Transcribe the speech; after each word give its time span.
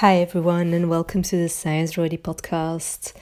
Hi, 0.00 0.16
everyone, 0.16 0.74
and 0.74 0.90
welcome 0.90 1.22
to 1.22 1.36
the 1.36 1.48
Science 1.48 1.94
Roadie 1.94 2.20
podcast, 2.20 3.14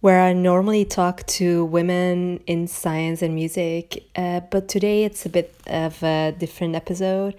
where 0.00 0.20
I 0.20 0.32
normally 0.32 0.84
talk 0.84 1.24
to 1.38 1.64
women 1.64 2.40
in 2.44 2.66
science 2.66 3.22
and 3.22 3.36
music. 3.36 4.02
Uh, 4.16 4.40
but 4.40 4.66
today 4.66 5.04
it's 5.04 5.24
a 5.26 5.28
bit 5.28 5.54
of 5.68 6.02
a 6.02 6.34
different 6.36 6.74
episode. 6.74 7.36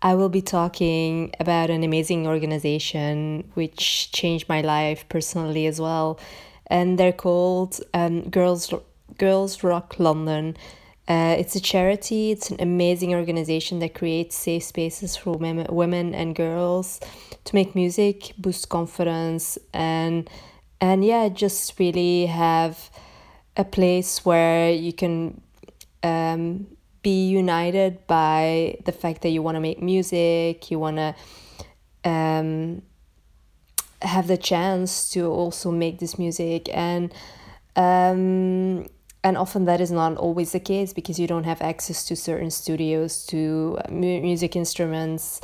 I 0.00 0.14
will 0.14 0.28
be 0.28 0.42
talking 0.42 1.34
about 1.40 1.70
an 1.70 1.82
amazing 1.82 2.28
organization 2.28 3.50
which 3.54 4.12
changed 4.12 4.48
my 4.48 4.60
life 4.60 5.08
personally 5.08 5.66
as 5.66 5.80
well, 5.80 6.20
and 6.68 7.00
they're 7.00 7.12
called 7.12 7.80
um, 7.94 8.30
Girls 8.30 8.72
Girls 9.18 9.64
Rock 9.64 9.96
London. 9.98 10.56
Uh, 11.10 11.34
it's 11.36 11.56
a 11.56 11.60
charity. 11.60 12.30
It's 12.30 12.50
an 12.50 12.60
amazing 12.60 13.16
organization 13.16 13.80
that 13.80 13.94
creates 13.94 14.36
safe 14.36 14.62
spaces 14.62 15.16
for 15.16 15.32
women, 15.32 15.66
women 15.68 16.14
and 16.14 16.36
girls 16.36 17.00
to 17.46 17.54
make 17.56 17.74
music, 17.74 18.32
boost 18.38 18.68
confidence, 18.68 19.58
and 19.74 20.30
and 20.80 21.04
yeah, 21.04 21.28
just 21.28 21.76
really 21.80 22.26
have 22.26 22.90
a 23.56 23.64
place 23.64 24.24
where 24.24 24.70
you 24.70 24.92
can 24.92 25.40
um, 26.04 26.68
be 27.02 27.28
united 27.28 28.06
by 28.06 28.78
the 28.84 28.92
fact 28.92 29.22
that 29.22 29.30
you 29.30 29.42
want 29.42 29.56
to 29.56 29.60
make 29.60 29.82
music, 29.82 30.70
you 30.70 30.78
want 30.78 30.98
to 30.98 31.14
um, 32.08 32.82
have 34.00 34.28
the 34.28 34.36
chance 34.36 35.10
to 35.10 35.26
also 35.26 35.72
make 35.72 35.98
this 35.98 36.20
music 36.20 36.68
and 36.72 37.12
um, 37.74 38.86
and 39.22 39.36
often 39.36 39.64
that 39.66 39.80
is 39.80 39.90
not 39.90 40.16
always 40.16 40.52
the 40.52 40.60
case 40.60 40.92
because 40.92 41.18
you 41.18 41.26
don't 41.26 41.44
have 41.44 41.60
access 41.60 42.04
to 42.06 42.16
certain 42.16 42.50
studios 42.50 43.26
to 43.26 43.78
music 43.90 44.56
instruments 44.56 45.40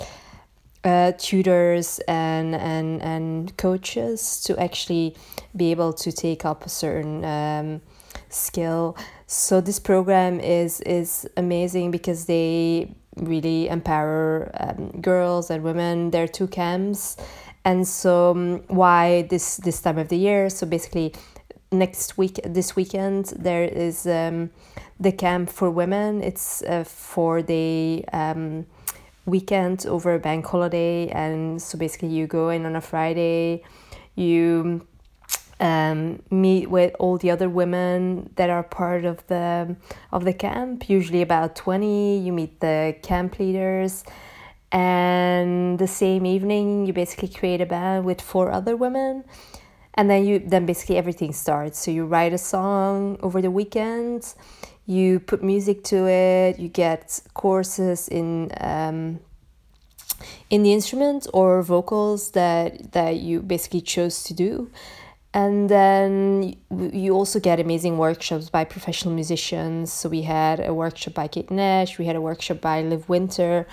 uh, 0.87 1.13
tutors 1.19 1.99
and, 2.07 2.55
and 2.55 3.03
and 3.03 3.57
coaches 3.57 4.41
to 4.43 4.57
actually 4.59 5.17
be 5.57 5.73
able 5.73 5.93
to 5.93 6.13
take 6.13 6.45
up 6.45 6.65
a 6.65 6.69
certain 6.69 7.25
um, 7.25 7.81
skill. 8.29 8.97
So 9.27 9.61
this 9.61 9.81
program 9.81 10.39
is 10.39 10.81
is 10.83 11.29
amazing 11.37 11.91
because 11.91 12.27
they 12.27 12.95
really 13.17 13.69
empower 13.69 14.51
um, 14.61 15.01
girls 15.01 15.51
and 15.51 15.65
women. 15.65 16.11
There 16.13 16.23
are 16.23 16.29
two 16.29 16.47
camps. 16.47 17.17
And 17.65 17.87
so 17.89 18.31
um, 18.31 18.63
why 18.69 19.23
this 19.23 19.57
this 19.57 19.81
time 19.81 19.99
of 19.99 20.09
the 20.09 20.17
year? 20.17 20.49
So 20.51 20.67
basically 20.67 21.13
next 21.79 22.19
week 22.19 22.41
this 22.45 22.75
weekend 22.77 23.27
there 23.37 23.65
is 23.65 24.07
um, 24.07 24.51
the 24.99 25.13
camp 25.13 25.51
for 25.51 25.71
women. 25.71 26.23
It's 26.23 26.63
a 26.63 26.85
four 26.85 27.43
day 27.43 28.05
um, 28.13 28.67
weekend 29.25 29.87
over 29.87 30.15
a 30.15 30.19
bank 30.19 30.47
holiday. 30.47 31.09
And 31.09 31.61
so 31.61 31.79
basically 31.79 32.09
you 32.09 32.27
go 32.27 32.49
in 32.51 32.65
on 32.67 32.77
a 32.77 32.81
friday 32.81 33.63
you 34.15 34.87
um, 35.61 36.23
meet 36.31 36.71
with 36.71 36.95
all 36.99 37.17
the 37.19 37.31
other 37.31 37.49
women 37.49 38.31
that 38.37 38.51
are 38.51 38.63
part 38.63 39.05
of 39.05 39.27
the 39.27 39.77
of 40.13 40.25
the 40.25 40.33
camp 40.33 40.89
usually 40.89 41.23
about 41.23 41.57
20 41.57 42.19
you 42.19 42.33
meet 42.33 42.61
the 42.61 42.97
camp 43.03 43.39
leaders. 43.39 44.05
And 44.73 45.79
the 45.79 45.87
same 45.87 46.27
evening 46.27 46.87
you 46.87 46.93
basically 46.93 47.29
create 47.29 47.61
a 47.61 47.67
band 47.67 48.05
with 48.05 48.21
four 48.21 48.51
other 48.51 48.77
women 48.77 49.25
and 49.97 50.11
then 50.11 50.25
you 50.25 50.39
then 50.39 50.67
basically 50.67 50.97
everything 50.97 51.33
starts. 51.33 51.79
So 51.79 51.91
you 51.91 52.05
write 52.05 52.33
a 52.33 52.39
song 52.39 53.19
over 53.23 53.41
the 53.41 53.51
weekend 53.51 54.35
you 54.87 55.19
put 55.19 55.43
music 55.43 55.83
to 55.83 56.07
it 56.07 56.59
you 56.59 56.69
get 56.69 57.21
courses 57.35 58.09
in 58.09 58.51
um, 58.61 59.19
in 60.49 60.63
the 60.63 60.73
instrument 60.73 61.27
or 61.35 61.63
vocals 61.63 62.31
that 62.31 62.93
that 62.93 63.17
you 63.17 63.43
basically 63.43 63.81
chose 63.81 64.23
to 64.25 64.35
do. 64.35 64.71
And 65.35 65.69
then 65.69 66.57
you 66.71 67.13
also 67.13 67.39
get 67.41 67.61
amazing 67.61 67.99
workshops 67.99 68.49
by 68.49 68.65
professional 68.65 69.13
musicians. 69.13 69.93
So 69.93 70.09
we 70.09 70.23
had 70.23 70.65
a 70.65 70.73
workshop 70.73 71.15
by 71.15 71.29
kate 71.29 71.51
nash 71.51 71.99
we 71.99 72.07
had 72.07 72.17
a 72.17 72.21
workshop 72.21 72.61
by 72.61 72.83
liv 72.83 73.09
Wynter 73.09 73.67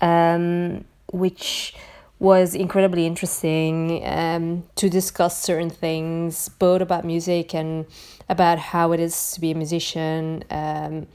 um, 0.00 0.84
which 1.12 1.74
was 2.20 2.54
incredibly 2.54 3.06
interesting 3.06 4.02
um, 4.04 4.62
to 4.76 4.90
discuss 4.90 5.42
certain 5.42 5.70
things, 5.70 6.50
both 6.50 6.82
about 6.82 7.04
music 7.04 7.54
and 7.54 7.86
about 8.28 8.58
how 8.58 8.92
it 8.92 9.00
is 9.00 9.32
to 9.32 9.40
be 9.40 9.50
a 9.50 9.54
musician 9.54 10.44
um, 10.50 11.06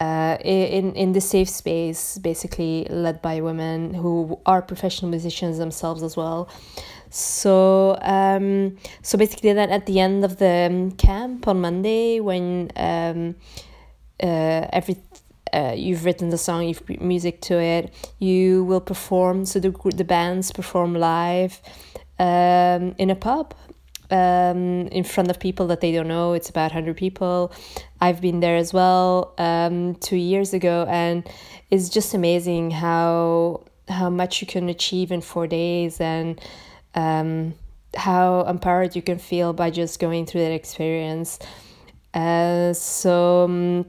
uh, 0.00 0.38
in, 0.40 0.94
in 0.94 1.12
the 1.12 1.20
safe 1.20 1.48
space, 1.48 2.18
basically 2.18 2.86
led 2.88 3.20
by 3.20 3.40
women 3.40 3.94
who 3.94 4.40
are 4.46 4.62
professional 4.62 5.10
musicians 5.10 5.58
themselves 5.58 6.02
as 6.02 6.16
well. 6.16 6.48
So, 7.10 7.96
um, 8.00 8.78
so 9.02 9.16
basically, 9.18 9.52
then 9.52 9.70
at 9.70 9.86
the 9.86 10.00
end 10.00 10.24
of 10.24 10.38
the 10.38 10.68
um, 10.70 10.90
camp 10.92 11.46
on 11.46 11.60
Monday, 11.60 12.18
when 12.18 12.72
um, 12.76 13.36
uh, 14.22 14.66
every 14.72 14.96
uh, 15.54 15.74
you've 15.76 16.04
written 16.04 16.30
the 16.30 16.38
song, 16.38 16.66
you've 16.66 16.84
put 16.84 17.00
music 17.00 17.40
to 17.42 17.60
it, 17.60 17.94
you 18.18 18.64
will 18.64 18.80
perform. 18.80 19.44
So 19.46 19.60
the 19.60 19.70
the 19.94 20.04
bands 20.04 20.52
perform 20.52 20.94
live 20.94 21.60
um, 22.18 22.94
in 22.98 23.10
a 23.10 23.14
pub 23.14 23.54
um, 24.10 24.88
in 24.88 25.04
front 25.04 25.30
of 25.30 25.38
people 25.40 25.66
that 25.68 25.80
they 25.80 25.92
don't 25.92 26.08
know. 26.08 26.32
It's 26.32 26.50
about 26.50 26.72
hundred 26.72 26.96
people. 26.96 27.52
I've 28.00 28.20
been 28.20 28.40
there 28.40 28.56
as 28.56 28.72
well 28.72 29.34
um, 29.38 29.94
two 29.96 30.16
years 30.16 30.52
ago, 30.52 30.86
and 30.88 31.28
it's 31.70 31.88
just 31.88 32.14
amazing 32.14 32.70
how 32.70 33.64
how 33.88 34.10
much 34.10 34.40
you 34.40 34.46
can 34.46 34.68
achieve 34.68 35.12
in 35.12 35.20
four 35.20 35.46
days 35.46 36.00
and 36.00 36.40
um, 36.94 37.54
how 37.96 38.42
empowered 38.42 38.96
you 38.96 39.02
can 39.02 39.18
feel 39.18 39.52
by 39.52 39.70
just 39.70 40.00
going 40.00 40.26
through 40.26 40.40
that 40.40 40.52
experience. 40.52 41.38
Uh, 42.14 42.72
so 42.72 43.44
um, 43.44 43.86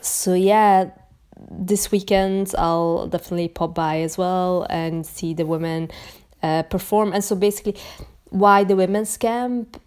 so 0.00 0.34
yeah 0.34 0.90
this 1.50 1.92
weekend 1.92 2.52
i'll 2.58 3.06
definitely 3.06 3.48
pop 3.48 3.74
by 3.74 4.00
as 4.00 4.18
well 4.18 4.66
and 4.68 5.06
see 5.06 5.32
the 5.34 5.46
women 5.46 5.88
uh, 6.42 6.62
perform. 6.64 7.12
And 7.12 7.24
so 7.24 7.36
basically 7.36 7.76
why 8.30 8.64
the 8.64 8.76
women's 8.76 9.16
camp 9.16 9.80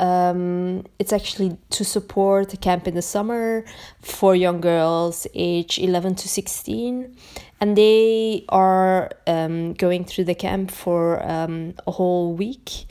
um, 0.00 0.84
it's 0.98 1.12
actually 1.12 1.58
to 1.70 1.84
support 1.84 2.52
a 2.54 2.56
camp 2.56 2.88
in 2.88 2.94
the 2.94 3.02
summer 3.02 3.64
for 4.00 4.34
young 4.34 4.60
girls 4.60 5.26
age 5.34 5.78
11 5.78 6.14
to 6.16 6.28
16 6.28 7.14
and 7.60 7.76
they 7.76 8.44
are 8.48 9.10
um, 9.26 9.74
going 9.74 10.04
through 10.04 10.24
the 10.24 10.34
camp 10.34 10.70
for 10.70 11.22
um, 11.28 11.74
a 11.86 11.90
whole 11.90 12.34
week 12.34 12.86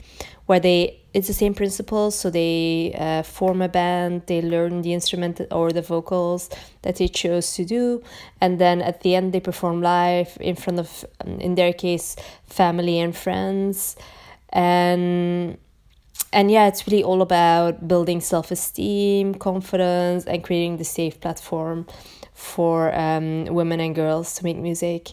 where 0.46 0.60
they 0.60 0.96
it's 1.12 1.26
the 1.26 1.34
same 1.34 1.54
principles 1.54 2.14
so 2.14 2.30
they 2.30 2.94
uh, 2.96 3.22
form 3.24 3.60
a 3.60 3.68
band 3.68 4.22
they 4.26 4.40
learn 4.40 4.82
the 4.82 4.92
instrument 4.92 5.40
or 5.50 5.72
the 5.72 5.82
vocals 5.82 6.48
that 6.82 6.96
they 6.96 7.08
chose 7.08 7.54
to 7.54 7.64
do. 7.64 8.02
And 8.40 8.58
then 8.58 8.80
at 8.80 9.00
the 9.02 9.14
end 9.14 9.32
they 9.32 9.40
perform 9.40 9.82
live 9.82 10.36
in 10.40 10.56
front 10.56 10.78
of 10.78 11.04
um, 11.24 11.40
in 11.40 11.54
their 11.54 11.72
case 11.72 12.16
family 12.46 12.98
and 12.98 13.16
friends. 13.16 13.96
And 14.50 15.58
and 16.32 16.50
yeah 16.50 16.66
it's 16.66 16.86
really 16.86 17.02
all 17.02 17.22
about 17.22 17.86
building 17.86 18.20
self-esteem 18.20 19.34
confidence 19.34 20.24
and 20.24 20.44
creating 20.44 20.76
the 20.76 20.84
safe 20.84 21.20
platform 21.20 21.86
for 22.34 22.94
um, 22.94 23.44
women 23.46 23.80
and 23.80 23.94
girls 23.94 24.34
to 24.34 24.44
make 24.44 24.56
music 24.56 25.10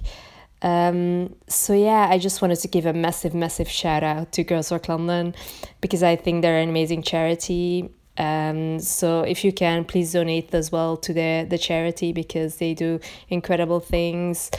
um, 0.62 1.35
so 1.47 1.73
yeah, 1.73 2.07
I 2.09 2.18
just 2.18 2.41
wanted 2.41 2.59
to 2.59 2.68
give 2.68 2.85
a 2.85 2.94
massive, 2.94 3.34
massive 3.34 3.69
shout 3.69 4.03
out 4.03 4.31
to 4.34 4.44
Girls 4.44 4.72
Rock 4.72 4.90
London 4.90 5.35
because 5.81 6.01
I 6.01 6.16
think 6.16 6.41
they're 6.41 6.59
an 6.59 6.69
amazing 6.69 7.03
charity. 7.03 7.91
Um, 8.18 8.79
so 8.79 9.22
if 9.22 9.44
you 9.44 9.53
can, 9.53 9.85
please 9.85 10.13
donate 10.13 10.53
as 10.53 10.72
well 10.72 10.97
to 10.97 11.13
the 11.13 11.45
the 11.47 11.57
charity 11.57 12.12
because 12.12 12.57
they 12.57 12.74
do 12.74 13.00
incredible 13.29 13.79
things. 13.79 14.50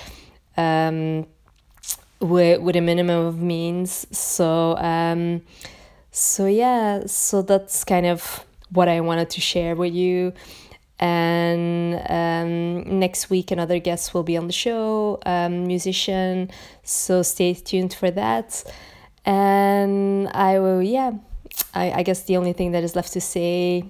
Um, 0.56 1.26
with 2.20 2.60
with 2.60 2.76
a 2.76 2.80
minimum 2.80 3.26
of 3.26 3.40
means. 3.40 4.06
So 4.16 4.76
um, 4.76 5.42
so 6.18 6.46
yeah, 6.46 7.06
so 7.06 7.42
that's 7.42 7.84
kind 7.84 8.04
of 8.04 8.44
what 8.70 8.88
I 8.88 9.00
wanted 9.00 9.30
to 9.30 9.40
share 9.40 9.76
with 9.76 9.94
you. 9.94 10.32
And 10.98 11.94
um, 12.10 12.98
next 12.98 13.30
week 13.30 13.52
another 13.52 13.78
guest 13.78 14.14
will 14.14 14.24
be 14.24 14.36
on 14.36 14.48
the 14.48 14.52
show 14.52 15.20
um, 15.24 15.68
musician. 15.68 16.50
So 16.82 17.22
stay 17.22 17.54
tuned 17.54 17.94
for 17.94 18.10
that. 18.10 18.64
And 19.24 20.28
i 20.28 20.58
will 20.58 20.82
yeah 20.82 21.12
I, 21.74 21.90
I 21.92 22.02
guess 22.02 22.22
the 22.22 22.36
only 22.36 22.54
thing 22.54 22.72
that 22.72 22.82
is 22.82 22.96
left 22.96 23.12
to 23.12 23.20
say 23.20 23.84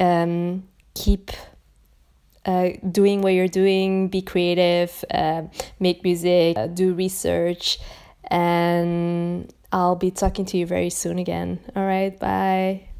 um, 0.00 0.66
keep 0.94 1.30
uh, 2.46 2.70
doing 2.90 3.20
what 3.20 3.34
you're 3.34 3.48
doing 3.48 4.08
be 4.08 4.22
creative 4.22 5.04
uh, 5.12 5.42
make 5.80 6.02
music 6.02 6.56
uh, 6.56 6.66
do 6.66 6.94
research 6.94 7.78
and 8.28 9.05
i'll 9.76 9.94
be 9.94 10.10
talking 10.10 10.46
to 10.46 10.56
you 10.56 10.66
very 10.66 10.90
soon 10.90 11.18
again. 11.18 11.60
All 11.76 11.84
right 11.84 12.18
bye 12.18 12.95